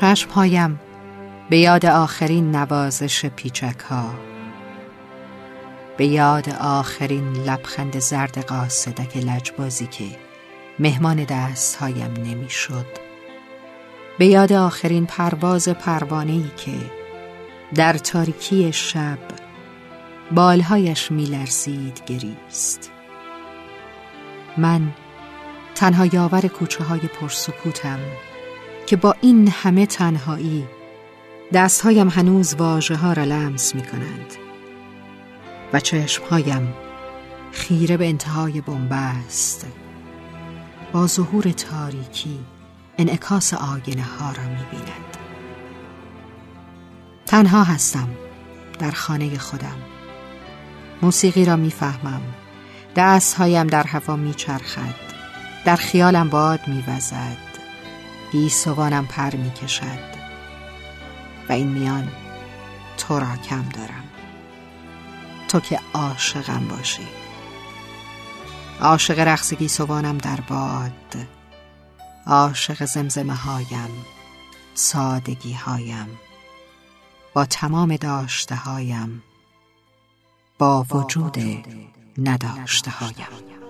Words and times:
چشمهایم 0.00 0.80
به 1.50 1.58
یاد 1.58 1.86
آخرین 1.86 2.56
نوازش 2.56 3.26
پیچک 3.26 3.78
ها 3.90 4.14
به 5.96 6.06
یاد 6.06 6.48
آخرین 6.60 7.32
لبخند 7.32 7.98
زرد 7.98 8.38
قاصدک 8.38 9.16
لجبازی 9.16 9.86
که 9.86 10.04
مهمان 10.78 11.24
دستهایم 11.24 12.12
نمی‌شد. 12.12 12.86
به 14.18 14.26
یاد 14.26 14.52
آخرین 14.52 15.06
پرواز 15.06 15.68
پروانه‌ای 15.68 16.50
که 16.56 16.76
در 17.74 17.92
تاریکی 17.92 18.72
شب 18.72 19.18
بالهایش 20.30 21.12
میلرزید 21.12 22.02
گریست. 22.06 22.90
من 24.56 24.92
تنها 25.74 26.06
یاور 26.06 26.40
کوچه 26.40 26.84
های 26.84 27.00
پرسکوتم 27.00 27.98
که 28.88 28.96
با 28.96 29.14
این 29.20 29.48
همه 29.48 29.86
تنهایی 29.86 30.66
دستهایم 31.52 32.08
هنوز 32.08 32.54
واژه 32.54 32.96
ها 32.96 33.12
را 33.12 33.24
لمس 33.24 33.74
می 33.74 33.82
کنند 33.82 34.34
و 35.72 35.80
چشمهایم 35.80 36.74
خیره 37.52 37.96
به 37.96 38.08
انتهای 38.08 38.60
بنبست 38.60 39.66
با 40.92 41.06
ظهور 41.06 41.42
تاریکی 41.42 42.38
انعکاس 42.98 43.54
آینه 43.54 44.02
ها 44.02 44.32
را 44.32 44.42
می 44.42 44.64
بیند 44.70 45.16
تنها 47.26 47.62
هستم 47.62 48.08
در 48.78 48.90
خانه 48.90 49.38
خودم. 49.38 49.76
موسیقی 51.02 51.44
را 51.44 51.56
می‌فهمم. 51.56 52.22
دستهایم 52.96 53.66
در 53.66 53.82
هوا 53.82 54.16
میچرخد. 54.16 54.94
در 55.64 55.76
خیالم 55.76 56.28
باد 56.28 56.60
میوزد. 56.66 57.47
گیسوانم 58.32 59.06
پر 59.06 59.36
می‌کشد. 59.36 60.18
و 61.48 61.52
این 61.52 61.68
میان 61.68 62.12
تو 62.98 63.18
را 63.18 63.36
کم 63.36 63.68
دارم. 63.68 64.04
تو 65.48 65.60
که 65.60 65.80
عاشقم 65.94 66.68
باشی. 66.68 67.06
عاشق 68.80 69.18
رقص 69.18 69.54
گیسوانم 69.54 70.18
در 70.18 70.40
باد. 70.40 71.26
عاشق 72.26 72.84
زمزمه 72.84 73.34
هایم 73.34 74.06
سادگی 74.74 75.52
هایم. 75.52 76.18
با 77.34 77.44
تمام 77.44 77.96
داشته 77.96 78.54
هایم 78.54 79.22
با 80.58 80.86
وجود 80.90 81.38
نداشته 82.18 82.90
هایم. 82.90 83.67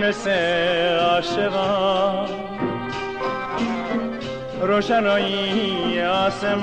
ایمونس 0.00 0.26
عاشقان. 1.00 2.28
روشنایی 4.62 6.02
آسمان. 6.02 6.60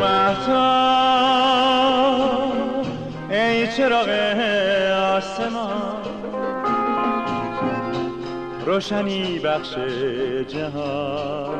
مهتا. 0.00 0.76
ای 3.30 3.68
چراغ 3.76 4.08
آسمان. 5.16 6.02
روشنی 8.66 9.38
بخش 9.38 9.74
جهان. 10.48 11.56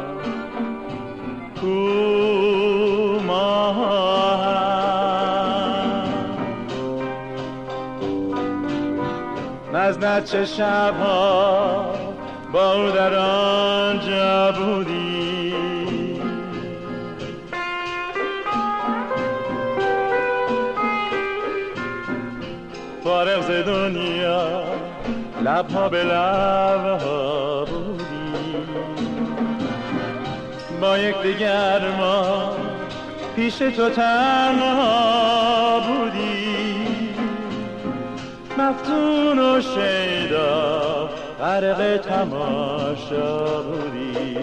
نزد 9.77 10.25
چه 10.25 10.45
شبها 10.45 11.95
با 12.53 12.73
او 12.73 12.91
در 12.91 13.15
آنجا 13.15 14.53
بودی. 14.53 15.55
فارغ 23.05 23.41
ز 23.43 23.51
دنیا 23.51 24.65
لبها 25.45 25.89
به 25.89 26.05
لبها 26.05 27.65
بودی. 27.65 28.05
با 30.81 30.99
یک 30.99 31.23
دیگر 31.23 31.81
ما 31.99 32.57
پیش 33.37 33.59
تو 33.59 33.91
تنها 33.91 35.81
بودی. 35.81 36.26
مفتون 38.67 39.39
و 39.39 39.61
شیدا 39.61 41.11
غرق 41.41 41.97
تماشا 41.97 43.63
بودی. 43.63 44.37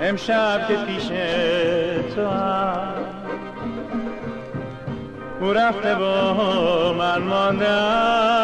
امشب 0.00 0.68
که 0.68 0.76
پیش 0.76 1.08
تو 2.14 2.28
هم. 2.28 2.92
او 5.40 5.52
رفته 5.52 5.94
با 5.94 6.92
من 6.92 7.18
ماندم. 7.18 8.42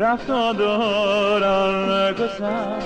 رفت 0.00 0.30
و 0.30 0.52
دوران 0.52 2.12
گذر 2.12 2.80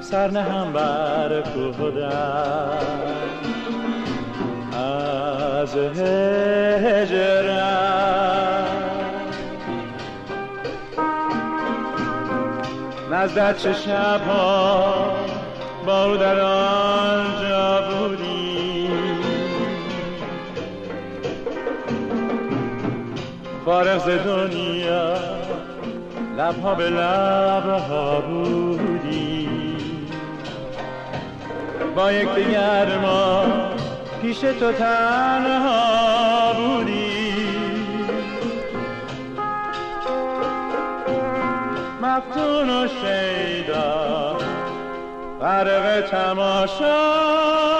سر 0.00 0.36
هم 0.38 0.72
بر 0.72 1.42
کودم 1.42 2.78
از 5.66 5.76
هجرم 6.84 7.46
نزدت 13.10 13.58
چه 13.58 13.72
شبها 13.72 14.94
با 15.86 16.04
او 16.04 16.16
در 16.16 16.40
آنجا 16.40 17.82
بودی؟ 17.90 18.90
فارغ 23.64 23.98
ز 23.98 24.08
دنیا 24.08 25.14
لبها 26.38 26.74
به 26.74 26.90
لبها 26.90 28.20
بودی. 28.20 29.48
با 31.96 32.12
یک 32.12 32.34
دیگر 32.34 32.98
ما 32.98 33.75
پیش 34.26 34.38
تو 34.38 34.72
تنها 34.72 36.52
بودی. 36.52 37.32
مفتون 42.02 42.70
و 42.70 42.88
شیدا 42.88 44.36
غرق 45.40 46.00
تماشا. 46.10 47.75